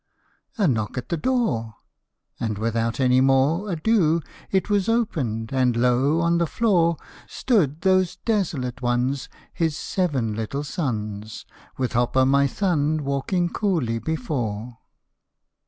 "A 0.57 0.67
knock 0.67 0.97
at 0.97 1.09
the 1.09 1.15
door." 1.15 1.75
And 2.39 2.57
without 2.57 2.99
any 2.99 3.21
more 3.21 3.69
Ado, 3.71 4.23
it 4.49 4.67
was 4.67 4.89
opened 4.89 5.53
and, 5.53 5.77
lo! 5.77 6.21
on 6.21 6.39
the 6.39 6.47
floor 6.47 6.97
Stood 7.27 7.81
those 7.81 8.15
desolate 8.15 8.81
ones, 8.81 9.29
His 9.53 9.77
seven 9.77 10.33
little 10.33 10.63
sons, 10.63 11.45
With 11.77 11.93
Hop 11.93 12.17
o' 12.17 12.25
my 12.25 12.47
Thumb 12.47 12.97
walking 13.03 13.49
coolly 13.49 13.99
before 13.99 14.79